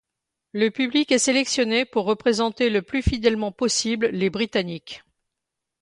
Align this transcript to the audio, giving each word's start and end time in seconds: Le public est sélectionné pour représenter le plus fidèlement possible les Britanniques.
Le 0.53 0.71
public 0.71 1.11
est 1.11 1.19
sélectionné 1.19 1.85
pour 1.85 2.05
représenter 2.05 2.71
le 2.71 2.81
plus 2.81 3.03
fidèlement 3.03 3.51
possible 3.51 4.07
les 4.07 4.31
Britanniques. 4.31 5.03